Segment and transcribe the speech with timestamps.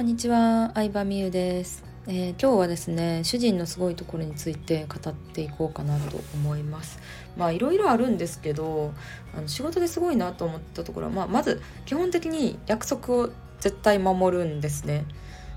[0.00, 6.98] こんにちは、相葉美優です、えー今日はですね、主人のすごいところについて語っていこうかなと思います。
[7.36, 8.94] まあいろいろあるんですけど、
[9.36, 13.28] あの仕事ですごいなと思ったところは、まあまず基本的に約束を
[13.60, 15.04] 絶対守るんですね。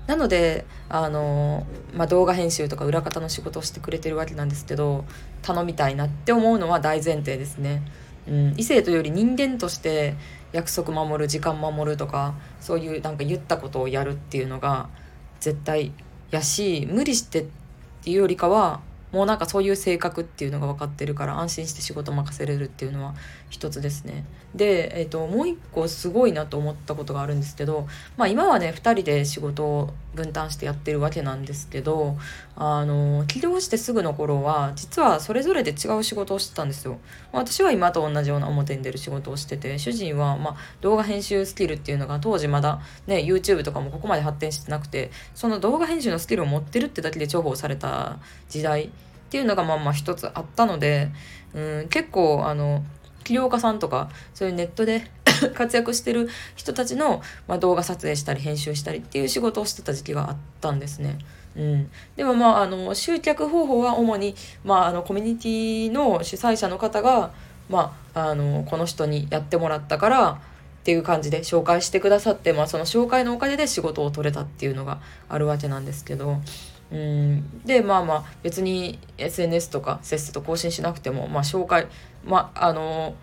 [0.06, 5.06] なのであの、まあ、動画編集とか裏方の仕事をしてくれてるわけなんですけど
[5.40, 7.82] 頼みたいなって思うのは大前提ですね。
[8.28, 10.14] うん、異性というより人間として
[10.52, 14.88] 約束守る時間守るとかそういうなんか言ったことをやるっていうのが
[15.40, 15.92] 絶対
[16.30, 17.46] やし無理してっ
[18.02, 18.80] ていうよりかは
[19.14, 23.14] もうなんかそういう性格っていうのが分かってるから安心して仕事任せれるっていうのは
[23.48, 24.24] 一つですね。
[24.56, 27.86] で、えー、ともう一個すごいなと思ったことがあるんですけど、
[28.16, 32.16] まあ、今はね2人で仕事を分担してやってるわけなんですけど
[32.56, 36.98] あの起業してすぐの頃は実はそれぞれで違う仕事をしてたんですよ。
[37.32, 48.90] 私は今と同じような表に出る仕事をしてて主人はまあ動画編集スキルっていうのが当時まだね YouTube とかもここまで発展してなくてその動画編集のスキルを持ってるってだけで重宝された時代
[49.34, 51.10] っていうのがまあまあ一つあったので、
[51.54, 52.84] うん、結構あの
[53.24, 55.10] 起業家さんとかそういうネットで
[55.56, 61.18] 活躍してる人たちの、まあ、動画撮影したり編集したりっていう仕事をしてた時期があったんですね。
[61.56, 67.32] うん、でもまああの集客方法は主に、まあ、あのコミュニティの主催者の方が、
[67.68, 70.36] まあ、あのこの人にやってもらったからっ
[70.84, 76.38] ていう感じで紹介してくださって、まあ、その紹介のおかげで仕事を取れたっていうのがあるわけなんですけど。
[76.92, 81.88] うん、でまあまあ別に SNS とかせっせと更新しなくても、まあ、紹介
[82.24, 83.14] まああの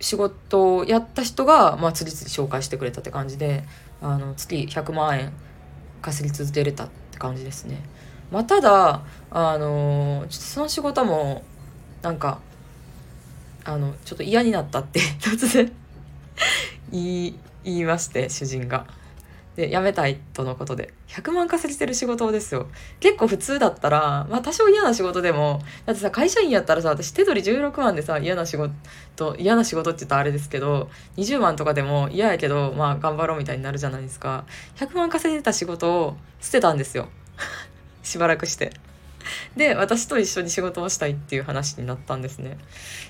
[0.00, 3.62] 仕事をやった人が、まあ、次々紹介してくれたって感じで
[4.02, 5.32] あの月100万円
[6.02, 7.82] 稼ぎ続けれたって感じですね。
[8.32, 11.44] まあ、ただあのちょっとその仕事も
[12.02, 12.40] なんか
[13.64, 15.72] あのちょっと嫌になったって 突然
[16.90, 18.86] 言いまして主人が。
[19.56, 20.94] で辞めたいとのことで。
[21.08, 22.68] 100万稼ぎてる仕事ですよ。
[23.00, 34.44] 結構普通だったらまあ多少嫌な仕事でもだってさ会社員やったらさ私手取り16万でさ嫌な仕事嫌な仕事って言ったらあれですけど20万とかでも嫌やけどまあ頑張ろうみたいになるじゃないですか。
[34.76, 37.08] 100万稼いでた仕事を捨てたんですよ。
[38.02, 38.72] しばらくして。
[39.56, 42.58] で私と一緒に仕事をしたいっていう話になったんですね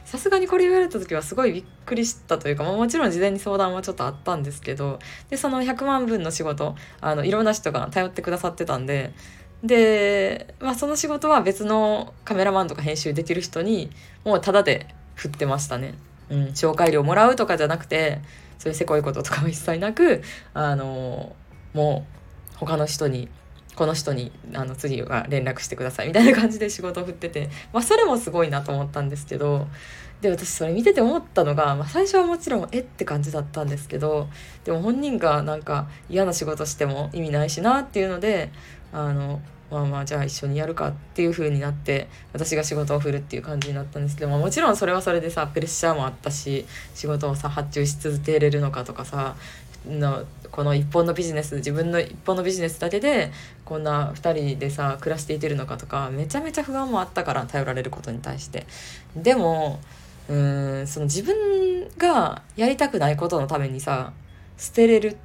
[0.04, 4.98] さすがにこれ言われた時はすごいびっくりしたというか、まあ、もちろん事前に相談はちょっとあったんですけど
[5.30, 9.12] でその100万分の仕事あのいろんな人が頼ってくださってたんで
[9.62, 13.90] で、まあ、その仕事は別のカメラマンとか編集できる人に
[14.24, 15.94] もうタダで振ってましたね。
[16.30, 18.20] うん、紹介料もらうとかじゃなくて
[18.58, 20.22] そういうせこいこととかは一切なく
[20.54, 21.36] あの
[21.74, 22.06] も
[22.54, 23.28] う他の人に
[23.74, 29.66] この人にあの次は連絡してくださいみたいな感じで仕事を振ってて、まあ、それもすごいなと思ったんですけど
[30.20, 34.28] で私それ見てて思ったのが、まあ、最初はもちろんえって感じだったんですけど
[34.64, 38.52] でも本人がなんか嫌な仕事しても意味ないしなっていうので
[38.92, 39.40] あの
[39.70, 49.34] まあまあじゃあ一緒にやるかっていう風になって私が仕事を振るっていう感じになったんですけど、まあ、もちろんそれはそれでさプレッシャーもあったし仕事をさ発注し続けれるのかとかさ
[49.88, 53.32] のこの一本のビジネス自分の一本のビジネスだけで
[53.64, 58.66] こんな2人でさ暮らしていけるのかとかめちゃめちゃ不安もあったから頼られることに対して。
[59.16, 59.80] でも
[60.28, 64.12] うーんその自分がやりたくないことのためにさ
[64.56, 65.16] 捨てれる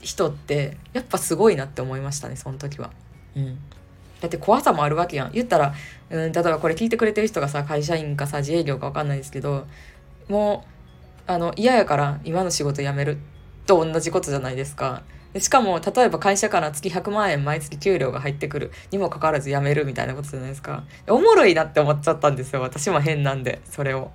[0.00, 2.90] 人ってやっぱすごいなって思いましたねその時は。
[3.36, 3.58] うん。
[4.20, 5.32] だって怖さもあるわけやん。
[5.32, 5.74] 言ったら、
[6.10, 9.66] うん、例えばこれ聞いてくれてる人がさ会社員かさ自営業か分かんないですけど
[10.28, 10.64] も
[11.26, 13.18] うあの嫌やから今の仕事辞める。
[13.66, 15.02] と同じことじゃないですか。
[15.32, 20.84] でしかも例えば会社から月100万円毎月給料が入ってくるにもかかわらず辞めるみたいなことじゃないですか。
[21.08, 24.12] おもろいなって思っちゃったんですよ私も変なんでそれを。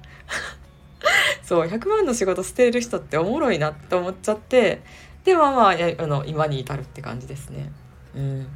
[1.43, 4.81] そう100万の仕事捨てる人っておもろいなって思っちゃって
[5.23, 7.71] でまあまああの今に至るって感じですね。
[8.15, 8.47] うん、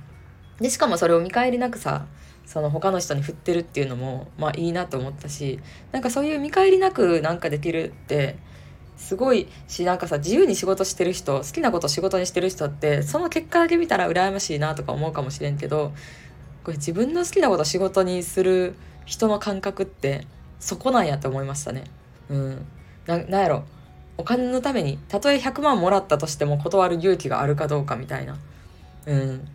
[0.60, 2.06] でしかもそれを見返りなくさ
[2.46, 5.60] その他の人に振ってるっていうのもまあいいなと思ったし
[5.92, 8.38] なんかそういう見返りなくなんかできるって
[8.98, 15.92] すごいしなんかさ自由に仕事してる人好きなこと仕事にしてる人ってその結果だけ見たら羨ましいなとか思うかもしれんけど
[16.64, 18.76] これ自分の好きなこと仕事にする
[19.06, 20.26] 人の感覚って
[20.60, 21.84] そこなんやと思いましたね。
[22.30, 22.66] うん、
[23.06, 23.64] ななんやろ
[24.18, 28.38] お金のためにたとえ100万もらったとしても断る勇気があるかどうかみたいな。
[29.06, 29.48] うん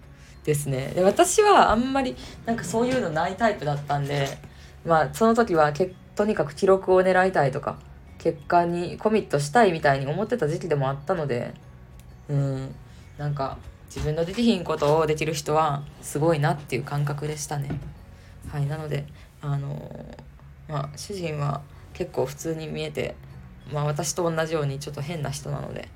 [0.49, 4.39] ですねで私はあんまりなんかそういうのないタイプだったんで
[4.87, 7.79] まあその時はけとにかく記録を狙いたいとか
[8.19, 11.55] 結果にコミットしたいみたいに思ってた時期でもあったので
[12.29, 12.75] うん
[13.17, 17.81] なんか自分のできひんことをできる人はすごいなっていう感覚でしたね。
[18.51, 19.07] はいなので
[19.41, 20.17] あの
[20.69, 21.63] まあ主人は
[21.95, 23.15] 結構普通に見えて
[23.73, 25.89] まあ私と同じようにちょっと変な人なので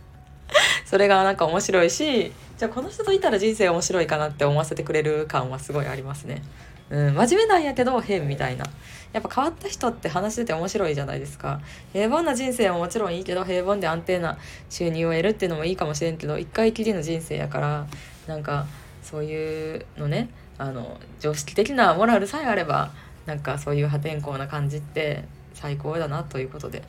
[0.84, 6.42] それがなんか面白いしじゃあこの人といたら人生面白いかなって思わせてくれる感はすごいありますね。
[6.88, 8.64] うん、真面目なんやけど変みたいな。
[9.12, 11.60] やっぱ変わった人って話してて面白いじゃないですか。
[11.92, 14.38] 平凡な人生ももちろんいいけど平凡で安定な
[14.70, 17.86] 収入を得るっていうのもいいかもしれんけど一回きりの人生やから
[18.26, 18.66] なんか
[19.02, 22.90] そういうのねあの常識的なモラルさえあれば
[23.26, 25.24] なんかそういう破天荒な感じって
[25.54, 26.82] 最高だなということで。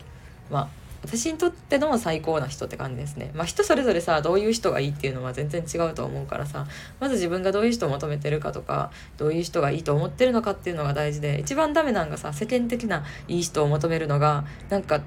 [0.49, 3.31] まあ私にとっての最高な人って感じですね。
[3.33, 6.65] まあ人それぞれさどういう人がいいっていうのは全然違うと思うからさ
[6.99, 15.01] まず自分がどういう人を求めてるかとかどういう人がいいと思ってるのかっていうのが大事で一番ダメなんがさ世間的ないい人を求めるのがなんか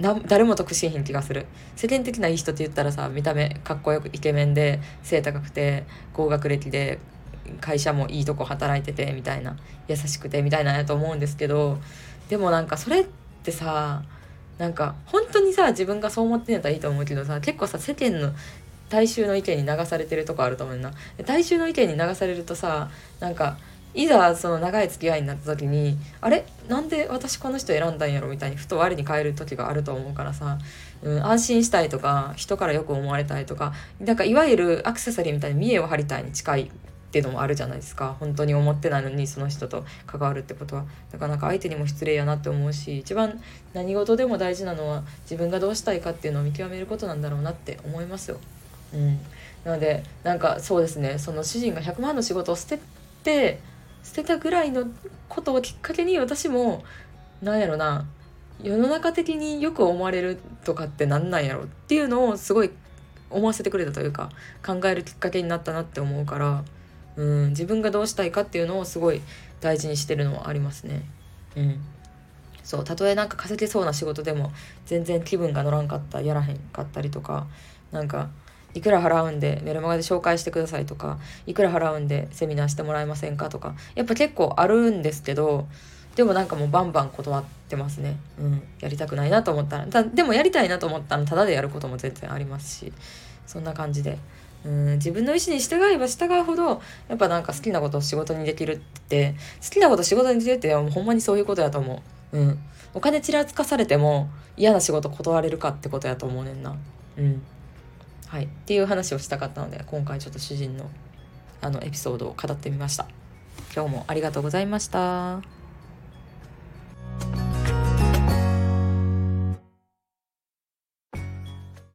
[0.00, 6.98] な誰も得しひん気がする世間的ないい人って言ったらさ見た目かっこよくイケメンで背高くて高学歴で
[7.60, 9.56] 会社もいいとこ働いててみたいな
[9.88, 11.78] 優しくてみたいなやと思うんですけど
[12.28, 13.06] でもなんかそれっ
[13.42, 14.02] てさ
[14.58, 18.32] なんか本当にさ自分がそう思ってんやったらいいと思うけどさ結構さ世間の
[18.88, 20.92] 大衆の意見に流されてるとこあると思うな。
[21.24, 22.90] 大衆の意見に流されるとさ
[23.20, 23.56] なんか
[23.94, 26.46] いざその長い付き合いになった時にあれ？
[26.68, 28.28] なんで私この人選んだんやろ？
[28.28, 30.58] みたいにふと我に返る時があると思うからさ、
[31.02, 36.70] うん、安心したいとか人からよく思われたいとかなんかいわゆるアクセサリーみたいに見栄を張りたいに近い
[37.12, 38.16] っていうのもあるじゃないですか。
[38.20, 40.86] 本当に思ってないのにその人と関わるってことは。
[41.12, 43.38] なかなか相手にも失礼やなって思うし一番
[43.74, 48.38] 何事でも大事なのは自分がどうしたいかっていうのを見極めることなんだろうなって思いますよ。
[48.94, 49.20] うん、
[49.62, 51.18] なのでなんかそうですね。
[51.18, 52.80] その主人が100万の仕事を捨て
[53.22, 53.60] て
[54.02, 54.86] 捨てたぐらいの
[55.28, 56.82] ことをきっかけに私も
[57.42, 58.06] なんやろな
[58.62, 62.70] 世の中的によく思われるとかってなんなんやろっていうのをすごい
[63.28, 64.30] 思わせてくれたというか
[64.64, 66.64] 考えるきっかけになったなって思うから
[67.16, 69.20] うん自分がどうしたいかっていうのをすごい
[69.60, 71.02] 大事にしてるのはありますね。
[71.56, 71.80] うん。
[72.62, 74.52] そうたとえなんか稼げそうな仕事でも
[74.86, 77.46] 全然気分が乗らんかったやらへんかったりとか
[77.90, 78.30] なんか
[78.74, 85.66] いくら払うんでメルマガで紹介してくださいとかいくら払うんでセミナーしてもらえませんかとかやっぱ結構あるんですけど
[86.14, 88.16] でもなんかもうバンバン断ってますね。
[88.38, 88.62] うん。
[88.80, 92.92] やりたくないなと思ったらでもやりたいなと思ったらただでやることも全然ありますし
[93.46, 94.18] そんな感じで。
[94.64, 98.78] うん自分の意思に従えば従うほどやっぱなんか好きなことを仕事にできるっ
[99.08, 102.38] て好きなこと仕事にできるってほんまにそういうことやと思う。
[102.38, 102.58] うん。
[102.94, 106.76] お金ちらつかされても嫌な仕事断れるかってことやと思うねんな。
[107.18, 107.42] うん。
[108.28, 108.44] はい。
[108.44, 110.90] っていう話をしたかったので今回ちょっと主人の
[111.60, 113.06] あのエピソードを語ってみました。
[113.74, 115.61] 今日もありがとうございました。